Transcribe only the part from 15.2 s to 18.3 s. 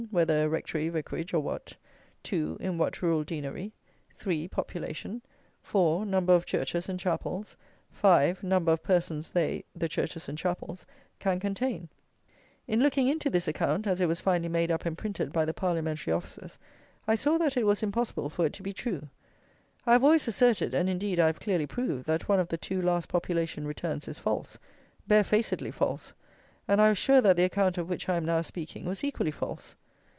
by the parliamentary officers, I saw that it was impossible